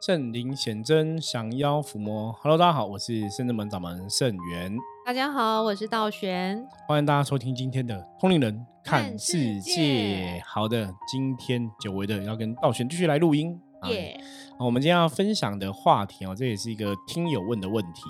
[0.00, 2.30] 圣灵显真，降妖伏魔。
[2.42, 4.76] Hello，大家好，我是圣真门掌门圣元。
[5.06, 6.62] 大家好，我是道玄。
[6.86, 10.42] 欢迎大家收听今天的通灵人看世世界界。
[10.44, 13.58] 好的，今天久违的要跟道玄继续来录音。
[13.80, 14.20] 啊耶，
[14.58, 18.02] 我们今天要分享的话题哦，这也是一个听友问的问题，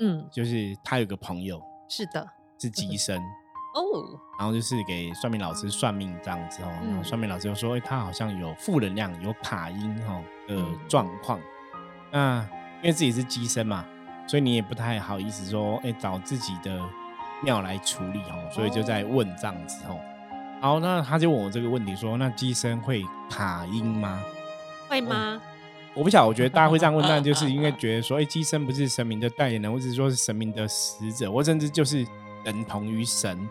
[0.00, 2.26] 嗯，就是他有个朋友是的。
[2.58, 3.18] 是机身，
[3.74, 11.40] 哦，然后就是给算命老师算命这样子哦，然后嗯算命老师就说，哎、他好像有负能量、有卡音哈的嗯状况。
[12.10, 12.40] 那
[12.82, 13.84] 因为自己是机身嘛，
[14.26, 16.80] 所以你也不太好意思说，哎、找自己的
[17.42, 20.00] 庙来处理哦，所以就在问这样子哦。
[20.60, 24.22] 好，那他就问我这个问题说，那机身会卡音吗？
[24.88, 25.40] 会吗？
[25.94, 32.06] 我不晓得，我觉得大家会这样问， 但就是因为觉得说，哎、机身不是神明的代言人，或者是说是神明的使者，或甚至就是
[32.44, 33.48] 等同于神，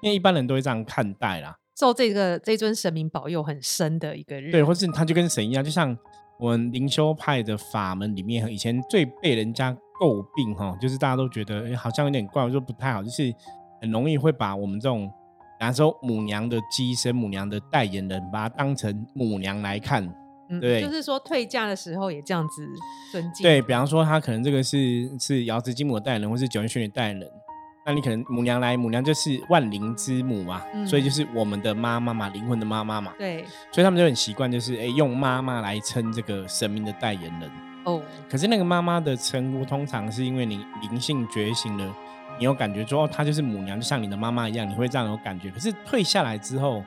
[0.00, 1.56] 因为一般人都会这样看待啦。
[1.78, 5.96] 受这个这尊神明保佑很深的一个日，对，或是他就跟神一样，就像
[6.38, 13.32] 我们灵修派的法门里面，以前最被人家诟病哈，就是大家都觉得、诶好像有点怪，我说不太好，就是
[13.80, 15.08] 很容易会把我们这种，
[15.58, 20.04] 比方说母娘的机身、母娘的代言人，把它当成母娘来看。
[20.52, 22.68] 嗯对就是说退嫁的时候也这样子
[23.12, 27.30] 尊敬，对比方说，他可能这个是是瑶池金母的代言人，或是九天玄女代言人。
[27.84, 37.50] 那你可能母娘来，母娘就是万灵之母嘛，嗯所以就是我们的妈妈嘛，灵魂的妈妈嘛，对，所以他们就很习惯，就是哎、诶用妈妈来称这个神明的代言人。
[37.84, 41.96] 哦，可是那个妈妈的称呼，通常是因为你灵性觉醒了，
[42.38, 45.50] 你有感觉说，哦，她就是母娘，就像你的妈妈一样，你会这样有感觉。
[45.50, 46.84] 可是退下来之后，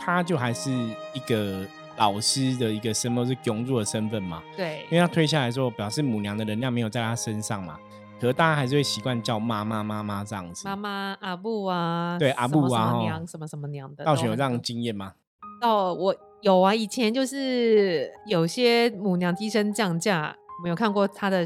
[0.00, 1.64] 她就还是一个
[1.96, 4.42] 老师的一个身份，是永住的身份嘛。
[4.56, 7.78] 对因为，她退下来之后，表示母娘的能量没有在她身上嘛。
[8.22, 10.68] 可是大家还是会习惯叫妈妈妈妈这样子。
[10.68, 15.14] 妈妈阿布啊，对阿布啊吼什么娘什么什么娘的，道玄有这样经验吗？
[15.60, 21.44] 哦我有啊，以前就是有些母娘机身降价，没有看过她的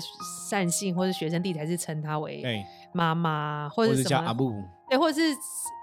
[0.50, 4.52] 善信或者学生弟子还是称她为对，妈妈，或或者什么叫阿布。
[4.90, 5.34] 对，或者是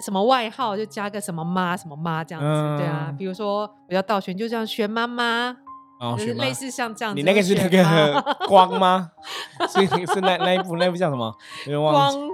[0.06, 5.58] 什么外号就加个什么妈什么妈这样子，对啊嗯，比如说我叫道玄，就这样玄妈妈，
[6.04, 7.18] 哦，就是类似像这样子。
[7.18, 9.12] 你那个是那个 光吗？
[9.72, 11.34] 是是那那一部那一部叫什么？
[11.66, 12.18] 有点忘记。
[12.18, 12.30] 光，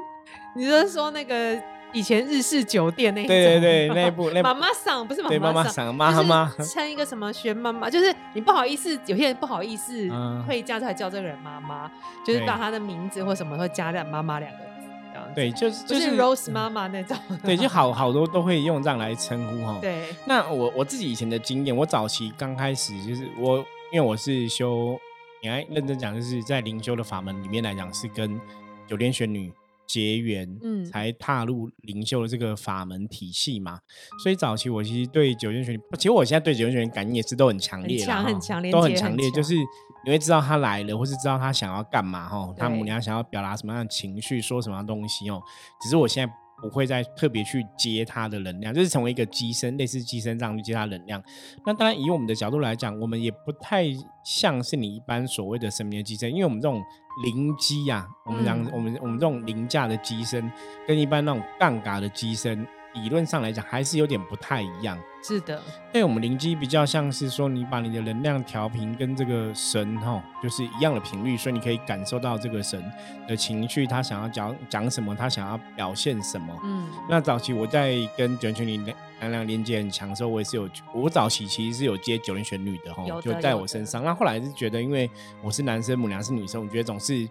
[0.56, 1.56] 你是说那个
[1.92, 3.28] 以前日式酒店那一？
[3.28, 5.74] 对对对，那一部那妈妈桑不是对妈妈桑。
[5.74, 11.90] 桑妈妈就是称一个什么玄妈妈，就是你不好意思，有些人不好意思嗯退嫁才叫这个人妈妈，
[12.26, 14.69] 就是把她的名字或什么会加在妈妈两个。
[15.40, 17.18] 对，就是就就是是 Rose 妈妈那种。
[17.46, 19.78] 对，就好好多都会用这样来称呼哈。。
[19.80, 23.60] 对，那我我自己以前的经验，我早期刚开始就是我，
[23.94, 25.00] 因为我是修，
[25.42, 28.38] 你还认真讲，就是在灵修的法门里面来讲，是跟
[28.86, 29.50] 九天玄女
[29.88, 33.80] 结缘，嗯才踏入灵修的这个法门体系嘛。
[34.22, 39.56] 所以早期我其实对九天玄女，其实我现在对九天玄女感应也是都很强烈啦，很强哈很强烈都很强烈，就是
[40.06, 45.42] 你会知道他来了，或是知道他想要干嘛哈，她对母娘想要表达什么样的情绪，说什么样东西哦。
[45.82, 51.22] 只是我现在不会再特别去接他的能量，就是成为一个机身，类似机身这样去接他能量。
[51.66, 53.86] 那当然，以我们的角度来讲，我们也不太
[54.26, 56.82] 像是你一般所谓的神明的机身，因为我们这种
[57.24, 60.52] 灵机呀、我们讲、嗯我们我们这种凌驾的机身，
[60.88, 64.98] 跟一般那种杠杆的机身，理论上来讲还是有点不太一样。
[65.22, 65.62] 是的，
[65.92, 72.82] 对我们灵机比较像是说，你把你的能量调频跟这个神哈，就是一样的频率，所以你可以感受到这个神
[73.28, 76.58] 的情绪，他想要讲讲什么，他想要表现什么。
[76.64, 78.78] 嗯，那早期我在跟九天玄女
[79.20, 84.02] 能量连接很强的时候，我也是有，我早期其实是有接九天玄女的哈有，的就在我身上。
[84.02, 85.10] 那后来是觉得，因为
[85.42, 87.28] 我是男生，母娘是女生，我觉得总是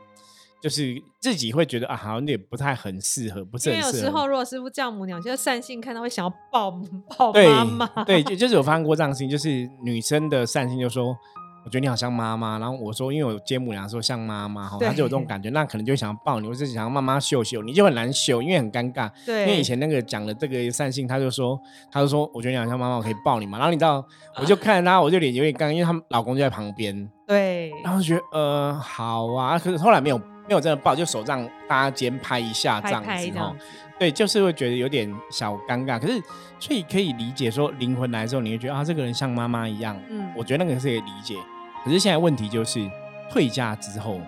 [0.60, 3.92] 就是自己会觉得啊，好像有点不太很适合，不是因为有。
[3.92, 6.70] 时候如果师傅叫母娘，就是善性看到会想要抱
[7.16, 11.16] 抱对妈妈，对，就 就是有发生过这样的事情，就是女生的善心就说。
[11.64, 19.10] 我觉得你好像妈妈，然后我说，因为我接母娘说像妈妈，哈，她就有这种感觉，那可能就会想要抱你，或是想要妈妈秀秀，你就很难秀，因为很尴尬。
[19.26, 23.58] 对，因为以前那个讲的这个善性，他就说，他就说，我觉得你好像妈妈，我可以抱你嘛。
[23.58, 24.02] 然后你知道，
[24.40, 33.02] 我就看着他，我就脸有点尴尬，因为他们老公就在旁边，对，然后就觉得呃好啊，可是后来没有没有真的抱，就手上搭肩拍一下这拍样
[33.32, 33.54] 子哈
[33.98, 36.00] 对，就是会觉得有点小尴尬。
[36.00, 36.20] 可是
[36.58, 40.00] 所以可以理解说，灵魂来之后，你会觉得啊，这个人像妈妈一样。
[40.08, 41.36] 嗯，我觉得那个是可以理解。
[41.84, 42.88] 可是现在问题就是，
[43.30, 44.20] 退嫁之后，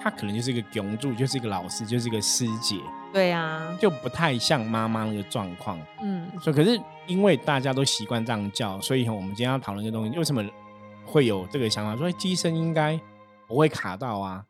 [0.00, 2.76] 他可能就是一个永助，就是一个老师，就是一个师姐。
[3.12, 10.44] 对啊，就不太像妈妈那个状况，嗯，所以可是因为大家都习惯这样叫，所以我们今天要讨论一个东西，为什么
[11.04, 11.96] 会有这个想法？
[11.96, 12.98] 说哎机身应该
[13.48, 14.44] 不会卡到啊？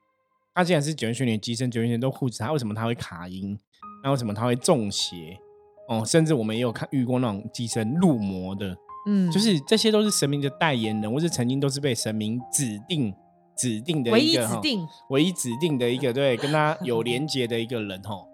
[0.56, 3.56] 他既然是九天玄女机身，九元玄女都护持他，为什么他会卡音？
[4.02, 5.38] 那为什么他会中邪？
[5.86, 8.74] 哦，甚至我们也有看遇过那种机身入魔的，
[9.06, 13.14] 嗯，就是这些都是神明的代言人，或是曾经都是被神明指定
[13.54, 18.26] 指定的唯一一个哈指定，唯一指定的一个对跟他 有连接的一个人哦。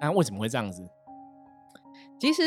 [0.00, 0.88] 那为什么会这样子？
[2.18, 2.42] 其实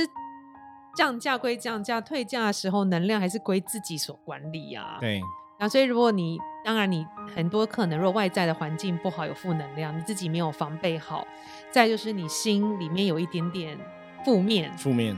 [0.95, 4.97] 降价归降价，退价的时候能量还是归自己所管理啊。。
[4.99, 5.21] 对，
[5.57, 7.05] 然后，所以如果你当然你
[7.35, 11.25] 很多可能，如果外在的环境不好，有负能量，你自己没有防备好，
[11.71, 13.77] 再就是你心里面有一点点
[14.23, 15.15] 负面，负面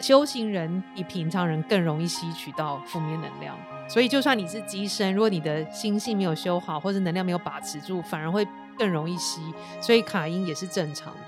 [0.00, 3.56] 修行人比平常人更容易吸取到负面能量。
[3.88, 8.46] 所以，就算你是机身，如果你的心性没有修好，或者能量没有把持住，反而会
[8.76, 9.40] 更容易吸。
[9.80, 11.20] 所以卡音也是正常的。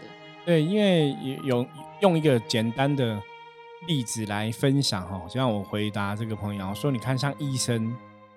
[0.44, 1.66] 对，因为有有
[2.00, 3.22] 用一个简单的
[3.86, 7.96] 例子来分享哈，就像我回答这个朋友说，你看像医生，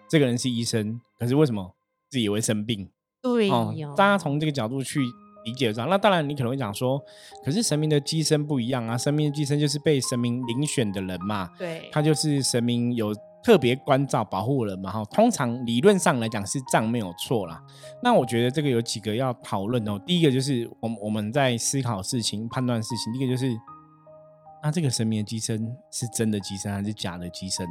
[0.09, 1.75] 这个人是医生，可是为什么
[2.09, 2.89] 自己也会生病？
[3.21, 3.49] 对
[3.95, 4.99] 大家从这个角度去
[5.45, 6.99] 理解这样，那当然你可能会讲说，
[7.43, 13.13] 可是神明的机身不一样啊，神明的机身就是被神明遴选的人嘛，对，他就是神明有
[13.43, 17.61] 特别关照保护人嘛，哈，通常理论上来讲是这样没有错啦。
[18.01, 23.53] 那我觉得这个有几个要讨论哦，第一个就是我们我们在思考事情、判断事情，第一个就是。
[24.61, 27.65] 那这个神明的机身是真的机身还是假的机身？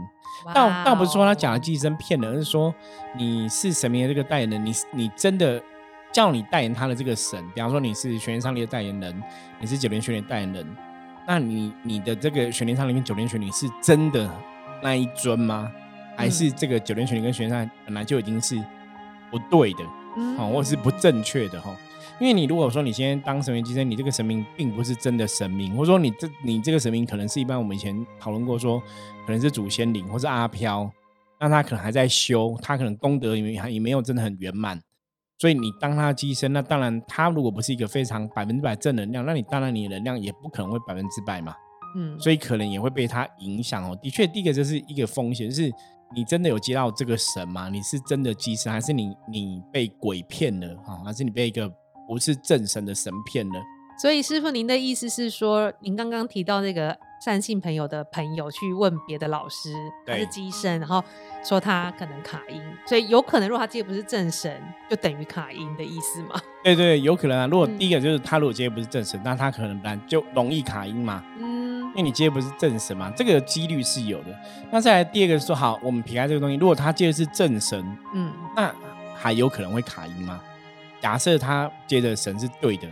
[0.55, 2.75] 倒倒不是说他假的哇哦寄生骗人，而是说
[3.17, 5.63] 你是神明的这个代言人，你你真的
[6.13, 9.23] 叫你代言他的这个神，比方说你是玄天上帝的代言人，
[9.61, 10.77] 你是九连玄女的代言人，
[11.27, 14.31] 那你你的这个玄天上帝跟九连玄女是真的
[14.83, 15.71] 那一尊吗？
[16.17, 18.57] 还是这个九连玄女跟玄天上帝本来就已经是
[19.31, 19.85] 不对的，
[20.17, 21.71] 嗯哦，或者是不正确的哈？
[22.21, 28.81] 因为你如果说你现在当神明机身，你这个神明并不是真的神明，或者说你这你这个神明可能是一般我们以前讨论过说，
[29.25, 30.91] 可能是祖先灵或是阿飘，
[31.39, 34.81] 那他可能还在修，他可能功德也没也没有真的很圆满，
[35.39, 41.55] 所以你当他的机身，那当然他如果不是一个非常百分之百正能量，那你当然你的能量也不可能会百分之百嘛，
[41.95, 43.97] 嗯，所以可能也会被他影响哦。
[44.03, 45.71] 的确，第一个就是一个风险，就是
[46.17, 47.69] 你真的有接到这个神吗？
[47.69, 50.99] 你是真的机身，还是你你被鬼骗了啊？
[51.05, 51.73] 还是你被一个
[52.09, 53.55] 不是正神的神片呢？
[54.01, 59.75] 所以师傅，您的意思是说，您刚刚提到那个善信朋友的朋友去问别的老师，
[60.07, 61.03] 他是机身，然后
[61.45, 66.41] 说他可能卡音，所以有可能如果他接的不是正神，就等于卡音的意思吗？
[66.63, 67.47] 对对，有可能啊。
[67.49, 74.27] 如果嗯第一个就是他如果接的不是正神，那他可能本来就容易卡音嘛，嗯因为你接的不是正神嘛，这个几率是有的。
[74.71, 77.85] 那再来第二个说，好，我们撇开这个东西，如果他接的是正神，
[78.15, 78.73] 嗯，那
[79.17, 80.41] 还有可能会卡音吗？
[81.01, 82.89] 假设他接的神是对的，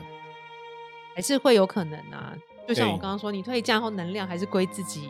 [1.14, 2.34] 还是会有可能啊。
[2.68, 5.08] 就像我刚刚说，你退价后能量还是归自己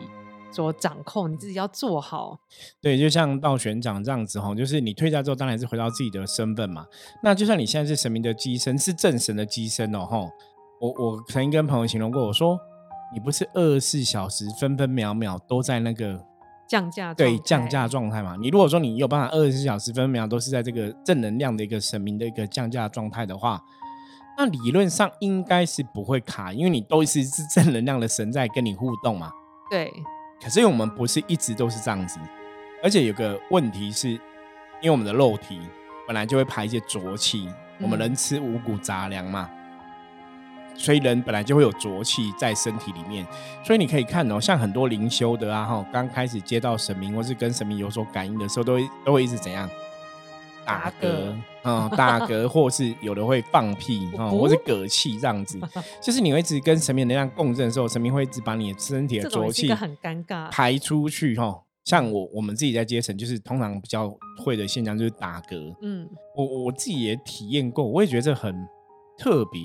[0.51, 2.39] 所掌控，你自己要做好。
[2.79, 6.85] 对，就像道玄长这样子哈，就是你退价之后，当然是回到自己的身份嘛。
[7.23, 10.19] 那就算你现在是神明的机身，是正神的机身哦，哈。
[10.79, 12.55] 我我曾经跟朋友形容过，我说
[13.11, 16.23] 你不是二十四小时分分秒秒都在那个
[16.67, 18.35] 降价对降价状态嘛？
[18.39, 23.63] 你如果说你有办法二十四小时分分秒都是在这个正能量的一个神明的一个降价状态的话，
[24.37, 29.31] 那理论上应该是不会卡，因为你都是是正能量的神在跟你互动嘛。
[29.69, 29.91] 对，
[30.43, 32.19] 可是我们不是一直都是这样子，
[32.83, 35.59] 而且有个问题是，因为我们的肉体
[36.05, 37.49] 本来就会排一些浊气，
[37.81, 39.49] 我们嗯人吃五谷杂粮嘛，
[40.77, 43.25] 所以人本来就会有浊气在身体里面。
[43.63, 49.69] 所以你可以看哦，像很多灵修的啊，哈，刚开始接到神明或是跟神明有所感应的时候，都会都会一直怎样
[50.65, 55.59] 打打嗝，嗯，打嗝， 或是有的会放屁，哦，哦或是嗝气这样子，
[56.01, 60.49] 就是你会一直跟神明能量共振的时候，神明会一直把你的身体的浊气很尴尬。
[60.51, 61.63] 排出去哈。
[61.85, 65.73] 像我我们自己在阶层，就是通常比较会的现象就是打嗝。
[65.81, 66.05] 嗯，
[66.35, 68.53] 我我自己也体验过，我也觉得这很
[69.17, 69.61] 特别。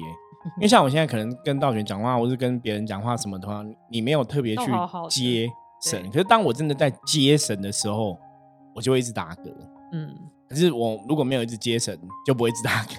[0.57, 4.65] 因为像我现在可能跟道玄讲话，或是跟别人讲话什么的话，你没有特别去
[5.09, 5.49] 接
[5.83, 6.11] 神。
[6.11, 8.19] 可是当我真的在接神的时候，
[8.75, 9.53] 我就会一直打嗝。
[9.93, 10.15] 嗯，
[10.49, 12.97] 可是我如果没有一直接神，就不会一直打嗝。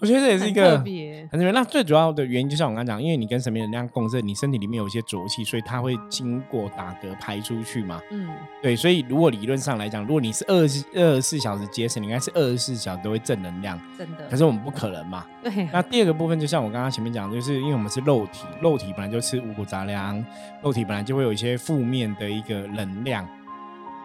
[0.00, 1.28] 我觉得这也是一很个特别。
[1.30, 1.50] 很特别。
[1.50, 8.00] 那最主要的原因，就像我刚刚讲，因为你跟神明能量共振，你身体里面有一些浊气，所以它会经过打嗝排出去嘛。
[8.10, 8.28] 嗯，
[8.62, 13.80] 对，所以如果理论上来讲，如果你是二十二十四小时节省，你应该是二十四小时都会正能量。
[13.96, 14.26] 真的。
[14.28, 15.26] 可是我们不可能嘛。
[15.42, 20.24] 对，那第二个部分，就像我刚刚前面讲的，就是因为我们是肉体，肉体本来就吃五谷杂粮，
[20.62, 23.26] 肉体本来就会有一些负面的一个能量，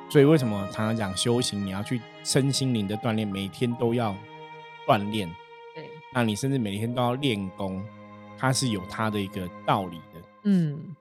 [0.10, 4.16] 所以为什么常常讲修行，你要去身心灵的锻炼，每天都要
[4.88, 5.36] 锻炼，对，
[6.14, 7.82] 那你甚至每天都要练功，
[8.38, 10.22] 它是有它的一个道理的。
[10.44, 10.96] 嗯，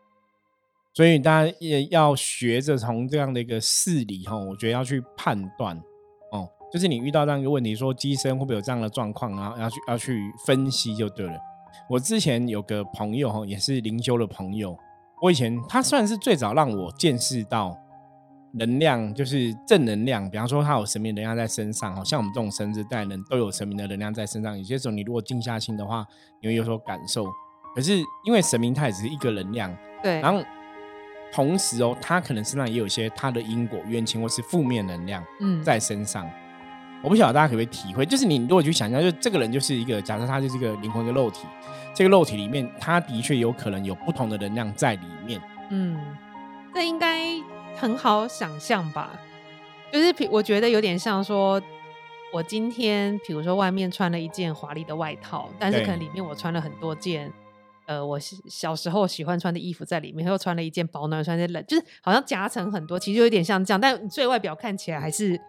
[0.93, 5.77] 所以大家也要学着从这样的一个事理哈，我觉得要去判断
[6.31, 11.39] 哦，就是你遇到这样一个问题，说机身会不会有这样的状况，然后要去要去分析就对了。
[11.89, 14.77] 我之前有个朋友哈，也是灵修的朋友，
[15.23, 17.77] 我以前他算是最早让我见识到
[18.53, 20.29] 能量，就是正能量。
[20.31, 24.57] 比方说，他有神明能量在身上，好像我们这种神之代人都有神明的能量在身上。
[24.57, 26.05] 有些时候，你如果静下心的话，
[26.41, 27.27] 你会有所感受。
[27.75, 30.43] 可是因为神明他也只是一个能量，对，然后
[31.33, 36.29] 同时哦，他可能身上也有一些他的因果冤情或是负面能量嗯，在身上。
[37.03, 41.47] 我不晓得大家可不可以体会，就是你如果去想象，就这个人就是一个，假设他就是一个灵魂的肉体，
[41.95, 45.41] 这个肉体里面，他的确有可能有不同的能量在里面。
[45.71, 45.99] 嗯，
[46.75, 47.25] 这应该
[47.81, 49.19] 很好想象吧？
[49.91, 51.61] 就是我觉得有点像说，
[52.31, 57.33] 我今天比如说外面穿了一件华丽的外套，但是可能里面我穿了很多件。
[57.87, 63.81] 呃，我小小时候喜欢穿的衣服在里面，又穿了一件保暖，穿一件冷，就是好像夹层很多，其实就有点像这样。
[63.81, 65.41] 但你最外表看起来还是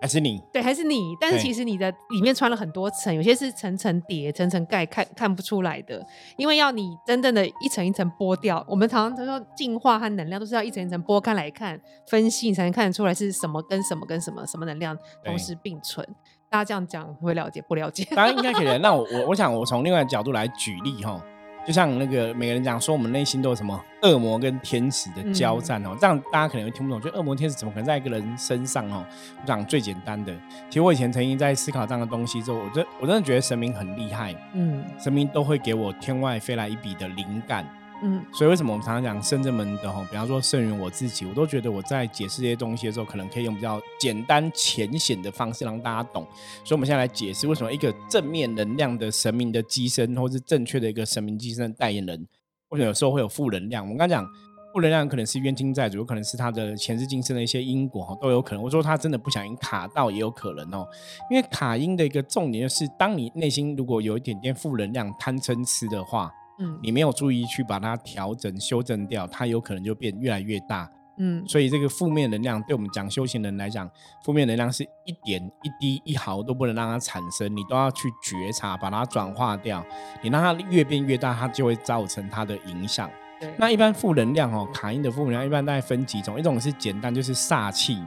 [0.00, 6.04] 还是你对，还是你，但是其实你的里面穿了很多层，有些是层层叠、层层盖，看看不出来的。
[6.36, 16.06] 因为要你真正的一层一层剥掉，我们常常都说进化和能量都是要一层一层剥开来看、分析，你才能看得出来是什么跟什么跟什么什么能量同时并存。
[16.50, 18.06] 大家这样讲会了解不了解？
[18.14, 18.66] 当然应该可以。
[18.78, 21.20] 那我我我想我从另外的角度来举例哈，
[21.68, 29.04] 就像那个每个人讲说，我们内心都有什么恶魔跟天使的交战哦，这样大家可能会听不懂，就恶魔天使怎么可能在一个人身上哦？
[29.38, 30.34] 我讲最简单的，
[30.70, 37.66] 其实我以前曾经在思考这样的东西之后，我真我真的觉得神明很厉害，嗯神明都会给我天外飞来一笔的灵感。
[38.00, 46.22] 嗯所以为什么我们常常讲圣正门的吼，比方说圣人我自己，我都觉得我在解释这些东西的时候，可能可以用比较简单浅显的方式让大家懂。
[46.64, 52.26] 所以我们现在来解释为什么一个正面能量的神明的机身，或是正确的一个神明机身的代言人，
[52.68, 53.82] 为什么有时候会有负能量？
[53.82, 54.24] 我们刚讲
[54.72, 58.62] 负能量可能是冤亲债主，有可能是他的前世今生的一些因果哈，都有可能。
[58.62, 60.86] 我说他真的不小心卡到，也有可能哦。
[61.30, 70.90] 因为卡音的一个重点就是，当你内心如果有一点点负能量、贪嗔痴的话，嗯你没有注意去把它调整、修正掉，它有可能就变越来越大。
[71.20, 73.90] 嗯所以这个负面能量，对我们讲修行人来讲，
[74.24, 79.84] 负面能量是一点一滴一毫都不能让它产生，你都要去觉察，把它转化掉。
[80.22, 83.10] 你让它越变越大，它就会造成它的影响。
[83.56, 88.00] 那一般负能量哦，卡因的负能量一般大概分几种，一种是简单，就是煞气，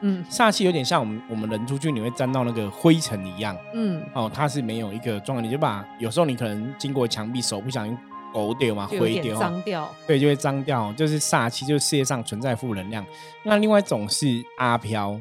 [0.00, 3.56] 嗯煞气有点像我们我们人出去你会沾到那个灰尘一样。
[3.72, 7.96] 嗯哦，它是没有一个状况，你就把有时候你可能经过墙壁，手不小心
[8.32, 9.88] 勾掉嘛，灰掉，脏掉。
[10.06, 13.04] 对，就会脏掉，就是煞气，就是世界上存在负能量。
[13.44, 14.26] 那另外一种是
[14.58, 15.18] 阿飘，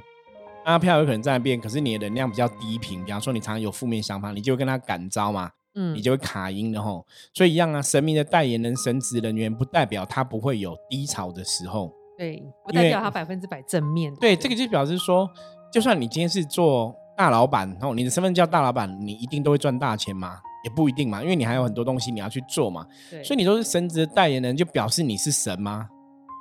[0.65, 7.06] 阿飘有可能在那边，可是你的能量比较低频，比方说你常常有负面想法，你就会跟他感召嘛，嗯你就会卡音的吼。
[7.34, 11.94] 所以一样啊，神明的代言人、神职人员，不代表他不会有低潮的时候。
[12.17, 14.13] 对，不代表它百分之百正面。
[14.15, 15.29] 对，不这个就表示说，
[15.72, 20.39] 就算你今天是做大老板，哦，你的身份叫大老板，你一定都会赚大钱吗？
[20.63, 22.86] 也不一定嘛，因为你还有很多东西你要去做嘛。
[23.12, 25.89] 对，所以你都是神职的代言人，就表示你是神吗？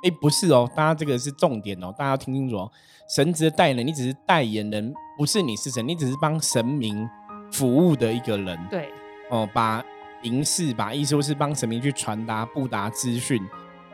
[0.05, 2.71] 哎，不是哦，大家这个是重点哦，大家要听清楚哦。
[3.09, 7.09] 神职的代言人，你只是代言人，不是你是神，你只是帮神明
[7.51, 8.57] 服务的一个人。
[8.69, 8.89] 对，
[9.29, 9.83] 哦，把
[10.21, 13.41] 仪式、把意思或是帮神明去传达、布达资讯，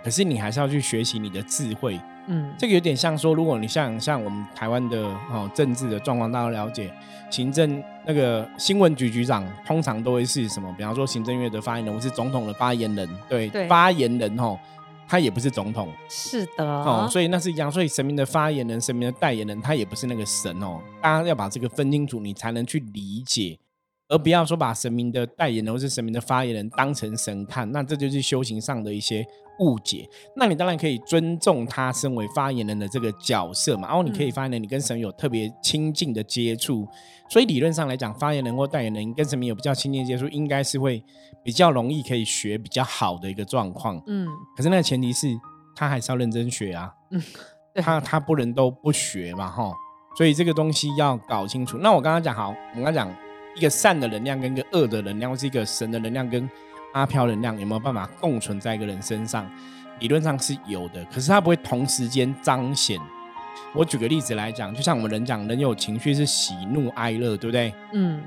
[0.03, 1.99] 可是你还是要去学习你的智慧。
[2.31, 5.01] 嗯，这个有点像说，如果你像像我们台湾的
[5.31, 6.93] 哦政治的状况，大家都了解，
[7.31, 10.71] 行政那个新闻局局长通常都会是什么？
[10.77, 14.59] 比方说行政院的发言人，或是总统的发言人，对，对发言人哦，
[15.07, 23.57] 他也不是总统是的，哦，所以那是一样，所以神明的发言人、神明的代言人，他也不是那个神哦，大家要把这个分清楚，你才能去理解。
[24.09, 29.23] 而不要说把神明的代言人或是神明的发言人当成神看，那这就是修行上的一些
[29.59, 30.09] 误解。
[30.35, 36.87] 那你当然可以尊重他身为发言人的这个角色嘛，然后你可以嗯发言人，你跟神有特别亲近的接触，
[37.29, 41.03] 所以理论上来讲，发言人或代言人跟神明有比较亲近的接触，应该是会
[41.43, 44.01] 比较容易可以学比较好的一个状况。
[44.07, 45.27] 嗯，可是那个前提是
[45.75, 47.21] 他还是要认真学啊，嗯
[47.75, 49.71] 他他不能都不学嘛，哈，
[50.17, 51.77] 所以这个东西要搞清楚。
[51.77, 53.15] 那我刚刚讲好，我刚刚讲
[53.59, 56.49] 一个善的能量跟一个恶的能量，或是一个神的能量跟
[56.93, 59.49] 阿飘能量有没有办法共存在一个人身上？
[59.99, 62.97] 理论上是有的，可是它不会同时间彰显。
[63.75, 67.73] 我举个例子来讲，就像我们人讲，人有情绪是喜怒哀乐，对不对？
[67.91, 68.21] 嗯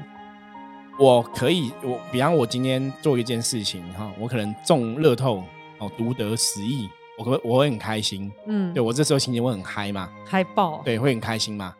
[0.98, 5.42] 我可以，我比方我今天做一件事情哈，我可能中乐透
[5.78, 6.86] 哦，独得十亿，
[7.18, 11.74] 我可我会很开心，嗯，对我这时候心情会很嗨嘛，嗨爆，对，会很开心嘛。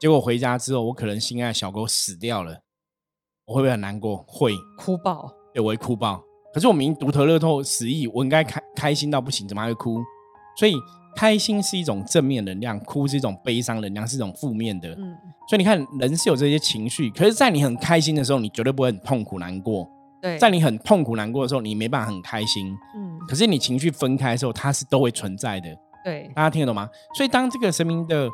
[0.00, 2.58] 结果回家之后，我可能心爱的小狗死掉了，
[3.46, 4.24] 我会不会很难过？
[4.26, 6.22] 会，哭爆，对，我会哭爆。
[6.52, 9.98] 可是我明明独得乐透十亿，我应该开开心到不行，怎么还会哭？
[10.56, 10.74] 所以
[11.14, 14.88] 开心是一种正面能量，哭是一种悲伤能量，是一种负面的。
[14.90, 15.14] 嗯，
[15.48, 19.86] 所以你看，人是有这些情绪，可是，在你很开心的时候，你绝对不会很痛苦难过。
[20.22, 22.74] 对，在你很痛苦难过的时候，你没办法很开心。
[22.96, 25.68] 嗯，可是你情绪分开的时候，它是都会存在的。
[26.02, 26.88] 对，大家听得懂吗？
[27.14, 28.26] 所以当这个神明的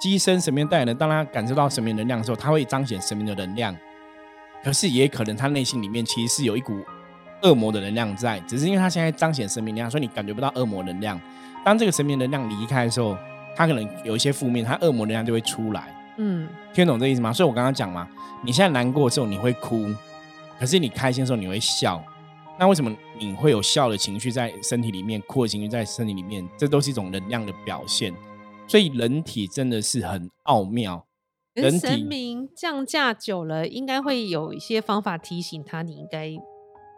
[0.00, 3.76] 机身、神明代言人，当他感受到神明能量的时候，他会彰显神明的能量。
[4.64, 6.74] 可是也可能他内心里面其实是有一股
[7.42, 11.20] 恶魔的能量在，只是因为他现在彰显神明能量，所以你感觉不到恶魔能量。
[11.62, 13.16] 当这个神明能量离开的时候，
[13.54, 15.94] 他可能有一些负面，他恶魔能量就会出来。
[16.16, 17.32] 嗯，听懂这意思吗？
[17.32, 18.08] 所以我刚刚讲嘛，
[18.42, 19.86] 你现在难过的时候你会哭，
[20.58, 22.02] 可是你开心的时候你会笑。
[22.58, 26.48] 那为什么你会有笑的情绪在身体里面，哭的情绪在身体里面？
[26.56, 28.14] 这都是一种能量的表现。
[28.66, 31.04] 所以人体真的是很奥妙。
[31.54, 36.28] 人神明降价久了，应该会有一些方法提醒他，你应该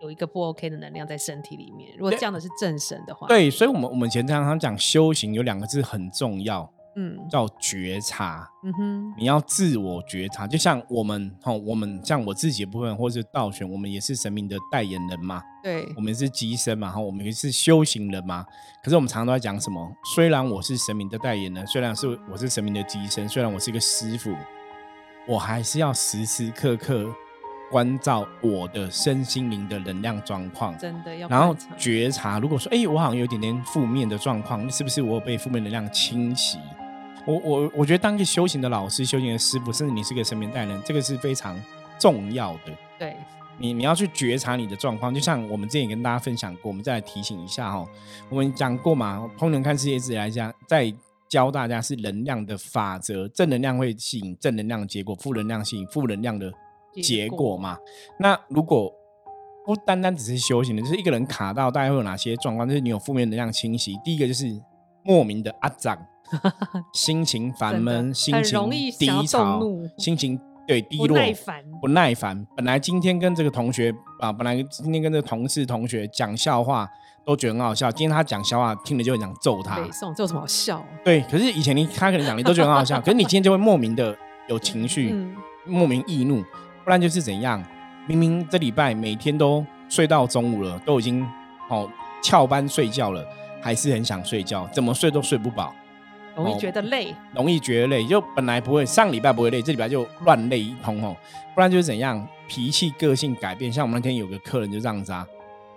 [0.00, 1.94] 有一个不 OK 的能量在身体里面。
[1.96, 8.50] 如果降的是正神的话，，对，所以我们我们以前常常讲修行有两个字很重要，嗯叫觉察。
[8.64, 15.40] 嗯哼，你要自我觉察，就像我们哈，我们像我自己的部分，或是道玄，我们也是神明的代言人嘛。
[15.62, 18.44] 对我们是机身嘛，哈，我们也是修行人嘛。
[18.82, 19.88] 可是我们常常都在讲什么？
[20.14, 24.34] 虽然我是神明的代言人，虽然是我是神明的机身，虽然我是一个师傅，
[25.28, 27.06] 我还是要时时刻刻
[27.70, 30.76] 关照我的身心灵的能量状况。
[30.78, 36.58] 真的要然后觉察，如果说，哎、我好像有点点负面的状况，是不是我有被负面能量侵袭？
[37.26, 41.60] 我我我觉得当一个修行的老师、修行的师傅，甚至你是个身边代言人，这个是非常
[41.98, 42.72] 重要的。
[42.98, 43.16] 对，
[43.58, 47.86] 你你要去觉察你的状况，就像我们之前也跟大家分享过，我们再来提醒一下哈、
[48.30, 50.94] 我们讲过嘛，通能看世界之来讲，在
[51.28, 56.52] 教大家是能量的法则，正能量会吸引正能量的结果，负能量吸引负能量的
[57.02, 57.76] 结果嘛。
[58.20, 58.92] 那如果
[59.64, 62.68] 不单单只是修行的，就是一个人卡到，大概会有哪些状况？
[62.68, 64.46] 就是你有负面能量侵袭，第一个就是
[65.02, 65.98] 莫名的阿长，
[66.92, 69.60] 心情烦闷，心情容易低潮，
[69.98, 72.46] 心情对低不落，耐烦，不耐烦。
[72.56, 76.88] 本来今天跟这个同学啊，本来今天跟这个同事同学讲笑话
[77.24, 79.76] 都觉得很好笑，今天他讲笑话听了就很想揍他。
[79.76, 80.84] 北宋这有什么好笑？
[81.04, 84.16] 对，可是以前你他可能讲你都觉得很好笑， 可是你今天就会莫名的
[84.48, 85.34] 有情绪，嗯，
[85.66, 86.42] 莫名易怒，
[86.84, 87.62] 不然就是怎样？
[88.08, 91.26] 明明这礼拜每天都睡到中午了，都已经
[91.68, 91.90] 哦
[92.22, 93.24] 翘班睡觉了，
[93.60, 95.74] 还是很想睡觉，怎么睡都睡不饱。
[96.36, 101.16] 容易哦觉得累，容易觉得累，就本来不会，上礼拜不会累，这礼拜就乱累一通哦。
[101.54, 103.72] 不然就是怎样，脾气个性改变。
[103.72, 105.26] 像我们那天有个客人就这样子啊，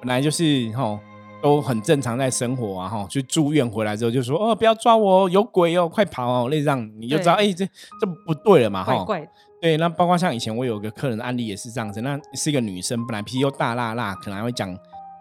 [0.02, 1.00] 本来就是哦
[1.42, 8.94] 都很正常在生活啊，吼去住院回来之后就说哦不要抓我哦，有鬼哦，快跑哦，类似这样你就知道哎、这这不对了嘛哈。
[9.06, 9.30] 怪怪，
[9.62, 14.78] 对，那包括像以前我有个客人的案例也是这样子，那是一个女生，本来脾气又大辣辣，可能还会讲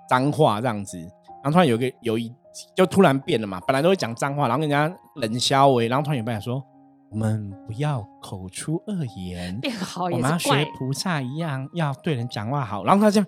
[0.08, 2.32] 脏话这样子，然后突然有个有一
[2.74, 6.62] 就突然变了嘛，本来都会讲脏话，然后跟人家冷笑为，然后突然有办法说，
[7.10, 12.84] 我们不要口出恶言，变好我们要学，菩萨一样，要对人讲话好。
[12.84, 13.26] 然后他这样，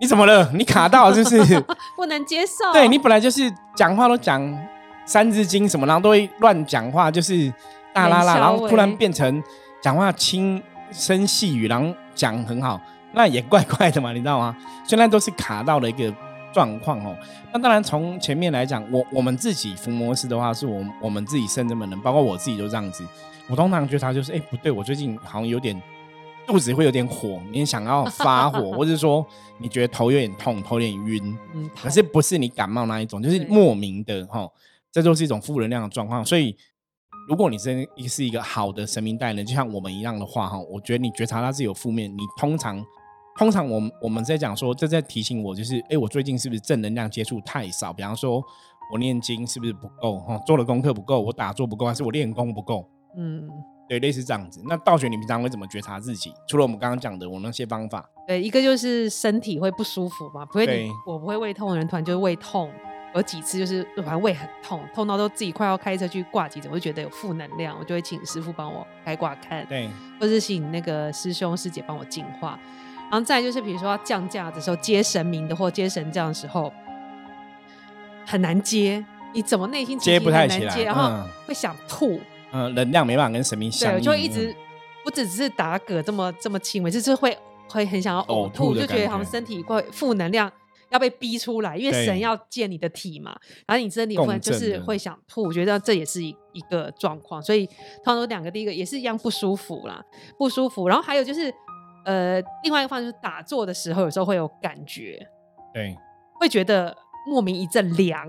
[0.00, 0.50] 你怎么了？
[0.52, 1.60] 你卡到就是不是？
[1.96, 2.72] 不能接受。
[2.72, 3.42] 对你本来就是
[3.76, 4.40] 讲话都讲
[5.04, 7.52] 三字经什么，然后都会乱讲话，就是
[7.92, 9.42] 大啦啦，然后突然变成
[9.82, 12.80] 讲话轻声细语，然后讲很好，
[13.12, 14.56] 那也怪怪的嘛，你知道吗？
[14.86, 16.14] 现在都是卡到了一个
[16.58, 17.16] 状况哦。
[17.52, 23.04] 那当然从前面来讲，我我们自己伏魔师的话，是我们我们自己圣真本能，包括我自己都这样子。
[23.48, 25.80] 我通常觉得他就是，哎、不对，我最近好像有点
[26.48, 29.24] 肚子会有点火，你想要发火， 或者说
[29.58, 34.50] 你觉得头有点痛，头有点晕，嗯，可是不是你感冒那一种，就是莫名的哈，
[34.90, 36.24] 这就是一种负能量的状况。
[36.24, 36.56] 所以，
[37.28, 42.84] 如果你真的是一个好的神明代言人，就像我们一样的话哈，我觉得你觉察它是有负面，你通常
[43.38, 47.92] 通常我们我们在讲说，这在提醒我，就是哎，我最近是不是正能量接触太少？
[47.92, 48.42] 比方说，
[48.92, 52.90] 我念经是不是不够哈，做的功课不够，我打坐不够，还是我练功不够？
[53.16, 53.48] 嗯，
[53.88, 54.60] 对，类似这样子。
[54.66, 56.32] 那道学你平常会怎么觉察自己？
[56.48, 62.68] 除了我们刚刚讲的我那些方法，对，一个就是身体会不舒服嘛，不会你我不会胃痛的人，突然就胃痛，
[63.14, 69.88] 有几次就是突然胃很痛，痛到都自己快要开车去挂急诊，我就觉得有负能量，我就会请师傅帮我开挂看，对，
[70.20, 72.58] 或是请那个师兄师姐帮我净化。
[73.10, 76.72] 然后再就是比如说要降价的时候，接神明的或接神将的时候
[78.26, 81.28] 很难接，你怎么内心接不太起来然后嗯。
[81.46, 82.20] 会想吐。
[82.50, 84.56] 嗯、能量没办法跟神明相对，应，就会一直
[85.04, 87.36] 不只是打嗝这么这么轻微，就是会
[87.68, 90.50] 会很想要呕呕吐的就觉得好像身体会负能量
[90.88, 97.66] 要被逼出来，因为神要见你的体嘛，然后你身体部分共振的就是会想吐，我觉得这也是一一个状况，所以
[98.02, 100.02] 通常都两个，第一个也是一样不舒服啦，
[100.38, 101.52] 不舒服，然后还有就是
[102.08, 105.18] 呃，另外一个方面就是打坐的时候有时候会有感觉，
[105.74, 105.94] 对。
[106.40, 108.26] 会觉得莫名一阵凉，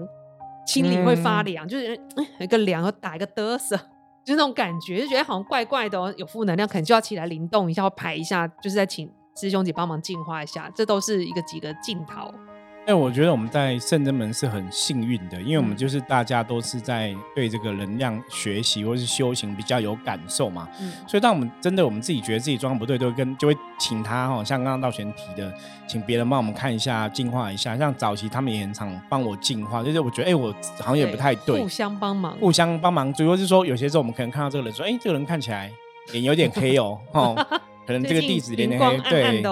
[0.65, 1.97] 心里会发嗯凉，就是
[2.41, 3.77] 一个凉，然后打一个嘚瑟，
[4.25, 12.33] 就是那种感觉，就觉得好像怪怪的、哦，有负能量，可能就要起来灵动一下，或排一下，就是在请师兄姐帮忙净化一下，这都是一个几个镜头。
[12.89, 20.67] 哎，我觉得我们在圣真门是很幸运的，因为我们嗯就是大家都是在对这个能量学习或是修行比较有感受嘛。
[20.81, 25.53] 嗯，所以，当我们真的我们自己觉得自己状况不对，都会跟就会请他哈，像刚刚道玄提的，
[25.87, 27.77] 请别人帮我们看一下、净化一下。
[27.77, 32.35] 像早期他们也很常帮我净化，就是我觉得哎、我好像也不太对互，相帮忙。
[32.39, 33.13] 互相帮忙。
[33.13, 35.71] 主要是说，有些时候我们可能看到这个人说，哎、这个人看起来
[36.11, 37.35] 脸有点黑哦， 哦，
[37.89, 39.43] 可能这个地址连连对。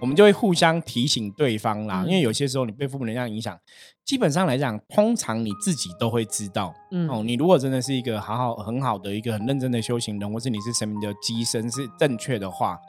[0.00, 2.02] 我们就会互相提醒对方啦。
[2.02, 3.54] 嗯因为有些时候你被负面能量影响，
[4.02, 6.72] 基本上来讲，通常你自己都会知道。
[6.90, 12.80] 嗯，哦，你如果真的是一个好好很好的一个很认真的修行人，或是你是神明的机身是正确的话，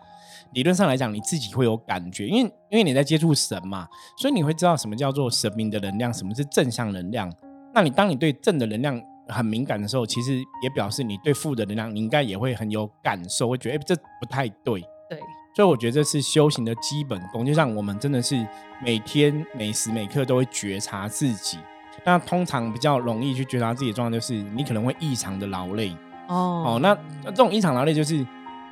[0.53, 3.85] 理论上来讲，你自己会有感觉，因为因为你在接触神嘛，
[4.17, 7.29] 所以你会知道什么叫做神明的能量，什么是正向能量。
[7.73, 14.83] 那你当你对正的能量很敏感的时候，其实也表示你对负的能量，你应该也会很有感受，会觉得哎、这不太对。
[15.13, 15.23] 对，
[15.53, 18.45] 所以我觉得这是修行的基本功，就像我们真的是
[18.83, 21.57] 每天每时每刻都会觉察自己。
[22.05, 25.95] 那通常比较容易去觉察自己的状况，就是你可能会异常的劳累
[26.27, 26.79] 哦哦。
[26.81, 26.93] 那
[27.25, 28.25] 这种异常劳累，就是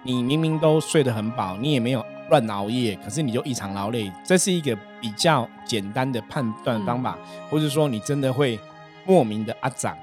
[0.03, 7.17] 你明明都睡得很饱，你也没有乱熬夜，可是你就异常劳累，这是一个比较简单的判断方法，
[7.49, 8.59] 或者说你真的会
[9.05, 9.95] 莫名的阿长，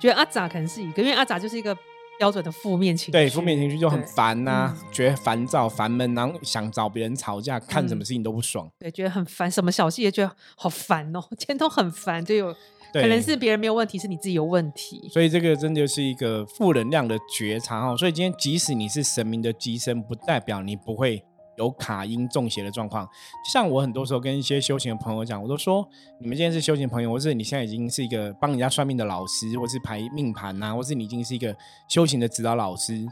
[0.00, 1.76] 觉得阿杂可能是一个，因为阿杂就是一个
[2.18, 8.70] 标准的负面情绪，对负面情绪就很烦呐、嗯觉得烦躁、烦闷，然后想找别人吵架，看什么事情都不爽。
[8.78, 12.54] 对，觉得很烦，什么小细节觉得好烦哦， 今天都很烦，就有
[12.92, 15.08] 对可能是别人没有问题，是你自己有问题。
[15.12, 17.96] 所以这个真的是一个负能量的觉察哦。
[17.96, 21.24] 所以今天即使你是神明的机身，不代表你不会
[21.56, 23.08] 有卡音中邪的状况。
[23.52, 25.88] 像我很多时候跟一些修行的朋友讲，我都说，
[26.18, 31.56] 你们今天是修行朋友，或是你现在已经是一个帮人家算命的老师，或是排命盘呐、或是你已经是一个
[31.88, 33.06] 修行的指导老师。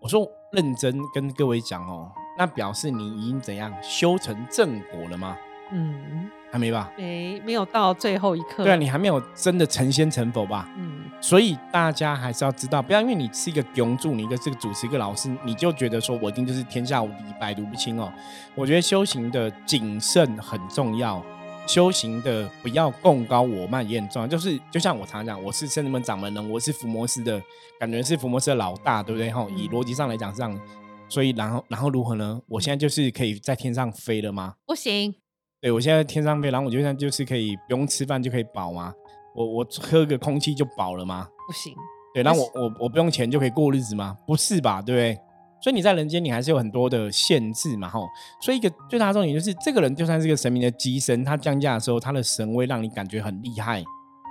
[0.00, 5.36] 我说认真跟各位讲哦，那表示你已经怎样修成正果了吗？
[5.72, 6.90] 嗯，还没吧？
[6.96, 8.64] 没没有到最后一刻。
[8.64, 10.68] 对啊，你还没有真的成仙成佛吧？
[10.76, 18.12] 嗯，所以大家还是要知道，不要因为你是一个庸助，你一个这个主持一个老师，你就觉得说我一定就是天下无敌、百毒不侵哦。
[18.54, 21.22] 我觉得修行的谨慎很重要，
[21.66, 24.26] 修行的不要共高我慢也很重要。
[24.26, 27.40] 就是就像我常讲，我是圣人们掌门人，我是伏魔师的
[27.78, 29.30] 感觉是伏魔师的老大，对不对？
[29.30, 30.60] 哈，以逻辑上来讲是这样。
[31.08, 32.40] 所以然后然后如何呢？
[32.46, 34.54] 我现在就是可以在天上飞了吗？
[34.64, 35.12] 不行，
[35.60, 38.94] 对，我现在天上飞，然后我就现在就是可以不用吃饭就可以饱吗？
[39.34, 41.28] 我我喝个空气就饱了吗？
[41.46, 41.74] 不行。
[42.14, 44.16] 对，然后我我我不用钱就可以过日子吗？
[44.26, 45.20] 不是吧，对不对？
[45.62, 48.08] 所以你在人间，你还是有很多的限制嘛，吼。
[48.40, 53.82] 所以一个最大的重点就是，这个人就算是个神明的机身，他降价的时候，他的神威让你感觉很厉害，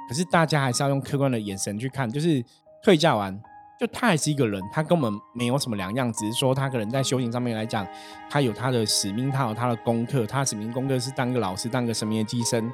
[0.10, 2.44] 可是大家还是要用客观的眼神去看，就是
[2.84, 3.40] 退价完，
[3.80, 7.88] 就他还是一个人，他根本没有什么两样，只是说他可能在修行上面来讲，
[8.30, 12.70] 他有他的使命，他有他的功课，他的使命功课是当一个老师，当一个神明的机身。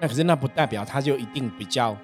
[0.00, 1.96] 那可是那不代表他就一定比较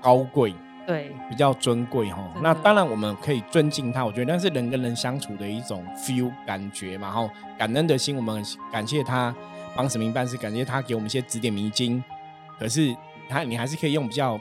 [0.00, 0.54] 高贵。
[0.86, 2.18] 对，比较尊贵哈。
[2.42, 7.10] 那当然我们可以尊敬他，我觉得那是人跟人相处的一种 feel 感觉嘛。
[7.10, 9.34] 哈，感恩的心，我们感谢他
[9.76, 12.02] 帮神明办事，感谢他给我们一些指点迷津。
[12.58, 12.96] 可是
[13.28, 14.40] 他，你还是可以用比较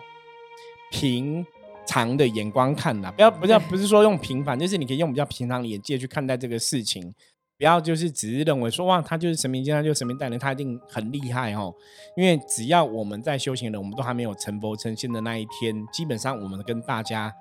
[0.92, 1.46] 平
[1.90, 7.14] 常的眼光看啦，不要 不要不是说用平凡，就是你可以用比较平常的眼界去看待这个事情。
[7.58, 11.74] 不要就是只是认为说哇，他就是神明，他就是神明带人，他一定很厉害哦。
[12.16, 17.34] 因为只要我们在修行的人，我们都还没有成佛成仙的那一天，基本上我们跟大家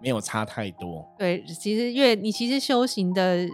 [0.00, 1.06] 没有差太多。
[1.18, 3.46] 对，其实越你其实修行的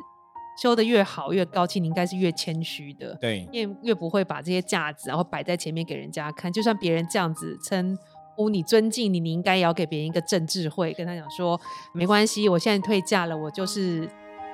[0.62, 6.52] 修的越好越高，其实你应该是越谦虚的，对越越不会把这些架子然后摆在前面给人家看。
[6.52, 7.98] 就算别人这样子称
[8.36, 11.60] 哦你、尊敬你，你应该也要给别人一个正智慧，跟他讲说
[11.92, 14.08] 没关系，我现在退价了，我就是。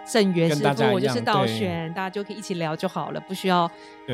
[0.09, 3.71] 圣元跟师傅，大家一样我就是道对玄，大家就可以一起聊就好了，不需要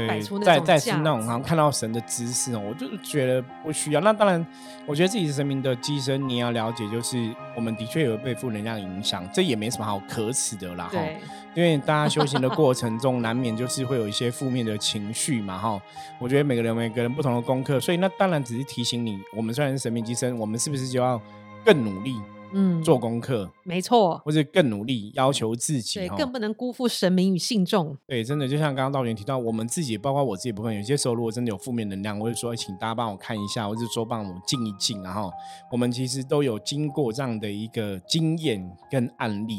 [0.08, 4.00] 摆出，那种再再是那种子好像看到神的姿势哦，我就是觉得不需要。
[4.00, 4.44] 那当然，
[4.86, 10.86] 我觉得自己是神明的机身，你要了解，就是我们的确有被负能量影响，这也没什么好可耻的啦。
[10.86, 10.90] 哈。
[10.90, 11.16] 对，
[11.54, 15.80] 因为大家修行的过程中， 难免就是会有一些负面的情绪嘛，哈。
[16.18, 21.20] 我觉得每个人每个人不同的功课，所以那当然只是提醒你，我们虽然是神明机身，我们是不是就要
[21.64, 22.20] 更努力
[22.56, 27.96] 嗯，做功课，没错，或者更努力要求自己对，更不能辜负神明与信众。
[28.06, 35.32] 对，真的就像刚刚道元提到，我们自己，包括我自己部分，有些时候如果真的有负面能量，我会说，哎请大家帮我看一下，或者说帮我静一静，然后
[35.72, 39.58] 我们其实都有经过这样的一个经验跟案例。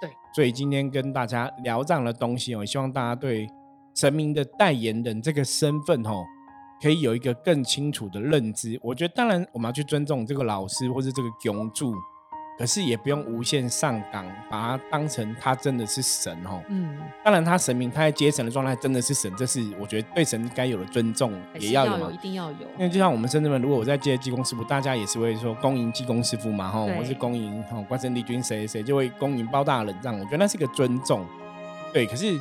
[0.00, 3.46] 对，所以今天跟大家聊这样的东西哦，希望大家对
[3.94, 6.24] 神明的代言人这个身份哦，
[6.82, 8.80] 可以有一个更清楚的认知。
[8.82, 11.94] 我觉得，当然我们要去尊重这个老师或是这个永助。
[12.60, 16.62] 可是也不用无限上纲，把它当成他真的是神哦。
[16.68, 22.18] 嗯，当然他神明，他在接神的状态真的是神，这是我觉得对神该有的尊重也要有嘛一。
[22.18, 22.68] 定要有。
[22.76, 30.18] 因为就像我们深圳人，如果我在接济公师傅，大家也是会说恭迎济公师傅嘛，哈，对或是恭迎哈关圣帝君谁谁谁，就会恭迎包大人这样。
[30.18, 31.26] 我觉得那是一个尊重，
[31.94, 32.04] 对。
[32.04, 32.38] 可是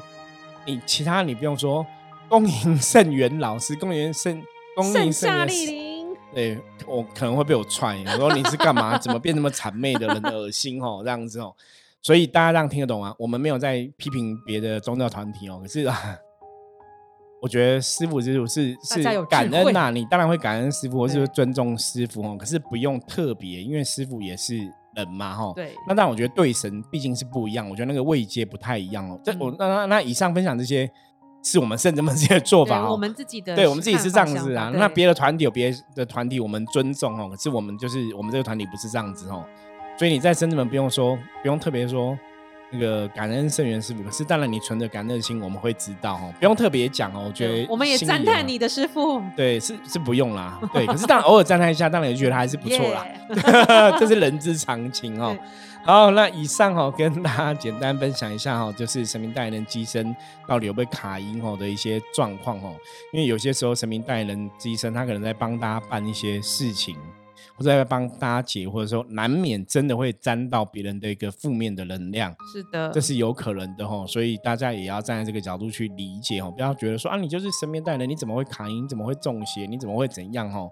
[0.65, 1.88] 你其他你不用说
[2.27, 4.43] 恭迎圣元老师，恭迎圣
[4.75, 5.88] 恭迎夏莅临，
[6.33, 7.97] 对我可能会被我踹。
[8.05, 8.97] 我说你是干嘛？
[8.97, 10.21] 怎么变那么谄媚的人？
[10.23, 11.55] 恶心哦，这样子哦。
[12.01, 13.13] 所以大家这样听得懂啊？
[13.17, 15.97] 我们没有在批评别的宗教团体哦，可是啊，
[17.41, 22.37] 我觉得师傅师傅是是感恩呐、慧你当然会感恩师傅，或是尊重师傅哦。
[22.39, 24.57] 可是不用特别，因为师傅也是
[24.95, 25.51] 人嘛哈。
[25.55, 29.19] 对那但我觉得对神毕竟是不一样，我觉得那个位阶不太一样哦。
[29.23, 30.89] 这嗯我那那那以上分享这些
[31.41, 32.91] 是我们圣人们自己的做法哦。
[32.91, 37.30] 我们自己的对我们自己是这样子啊那别的团体有别的团体，我们尊重哦。
[37.30, 39.43] 可是我们就是我们这个团体不是这样子哦，
[39.97, 42.17] 所以你在深圳门不用说，不用特别说
[42.71, 44.03] 那个感恩圣元师傅。
[44.03, 47.25] 可是当然你存着感恩的心，我们会知道哦，不用特别讲哦。
[47.27, 50.60] 我觉得我们也赞叹你的师傅，对，是是不用啦。
[50.73, 53.05] 对，可是当然偶尔赞叹一下，当然也觉得还是不错啦。
[53.05, 53.19] 耶
[53.99, 55.69] 这是人之常情哦对。
[55.86, 60.13] 好，那以上哦，跟大家简单分享一下哦，就是神明代言人机身
[60.45, 62.75] 到底有没有卡音哦的一些状况哦。
[63.13, 66.97] 因为有些时候神明代言人机身他可能在帮大家办一些事情，
[67.60, 72.34] 或者在帮大家解，或者说难免真的会沾到别人的一个负面的能量。
[72.54, 78.86] 是的，这是有可能的哈，所以大家也要站在这个角度去理解哦，不要觉得说啊，你就是身边带人，你怎么会卡音？
[78.86, 79.65] 你怎么会中邪？
[79.65, 80.69] 你怎么会怎样哈？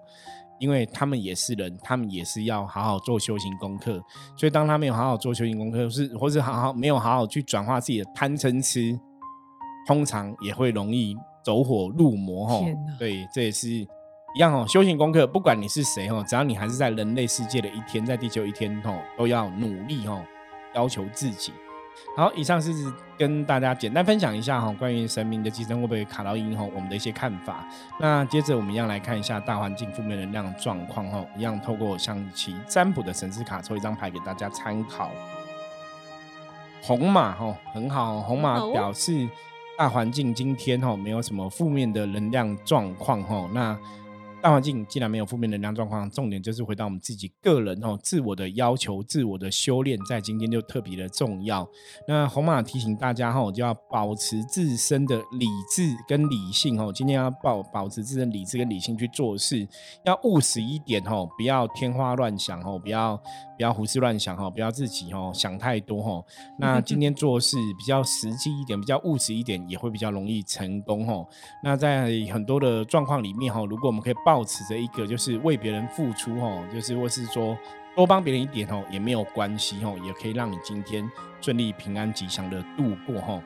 [0.58, 4.02] 因为他们也是人，他们也是要好好做修行功课，
[4.36, 8.98] 所以当他没有好好做修行功课，是或者好好没有好好去转化自己的贪嗔痴，
[9.86, 12.96] 通常也会容易走火入魔哈天哪。
[12.98, 13.86] 对，这也是
[14.34, 14.64] 一样哦。
[14.68, 20.22] 修行功课，不管你是谁哦，只要你还是在人类世界的一天，在地球一天哦，都要努力哦，
[20.74, 21.52] 要求自己。
[22.16, 22.72] 好，以上是
[23.16, 27.68] 跟大家简单分享一下哈，关于神明的寄生会不会卡到阴哈，我们的一些看法。
[27.98, 35.10] 那接着我们一样来看一下大环境负面能量状况哈，一样透过象棋占卜的神之卡抽一张牌给大家参考。
[36.80, 39.28] 红马哈很好，红马表示
[39.76, 43.76] 大环境今天哈没有什么负面的能量状况哈，那。
[44.40, 51.68] 大环境既然没有负面能量状况，重点就是回到我们自己个人哦，自我的要求、自我的修炼，在今天就特别的重要。
[52.06, 56.92] 那红马提醒大家哈，就要保持自身的理智跟理性哦。
[56.94, 59.66] 今天要保保持自身理智跟理性去做事，
[60.04, 63.20] 要务实一点哦，不要天花乱想哦，不要
[63.58, 66.24] 不要胡思乱想哈，不要自己哦想太多哈。
[66.56, 71.26] 那今天做事比较实际一点，比较务实一点，也会比较容易成功哈。
[71.62, 77.58] 那在很多的状况里面哈，如果我们可以保持着一个就是为别人付出哈，就是或是说
[77.96, 83.42] 多帮别人一点哦，也没有关系哦，也可以让你今天顺利、平安、吉祥的度过哈。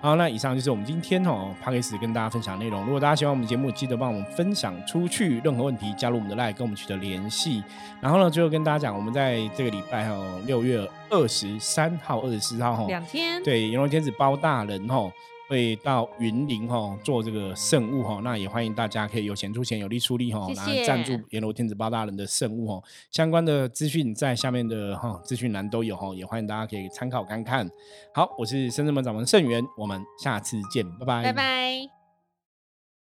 [0.00, 2.84] 好，那以上就是我们今天哦 p a c k a g e 跟大家分享内容。
[2.84, 5.40] 如果大家喜欢我们节目，记得帮我们分享出去。
[5.40, 7.64] 任何问题加入我们的 line 跟我们取得联系。
[8.00, 15.10] 然后呢，最后跟大家讲，我们在这个礼拜哦，六月二十三号、二十四号哈，两天，对，炎龙天子包大人吼，
[15.48, 27.68] 会到云林吼做这个圣物吼，那也欢迎大家可以有钱出钱，有力出力哈、哦然后赞助谢阎罗天子八大人的圣物吼，相关的资讯在下面的哈资讯栏都有吼，也欢迎大家可以参考看看。
[28.14, 31.95] 好，我是深圳门掌门盛元，我们下次见，拜拜，拜拜。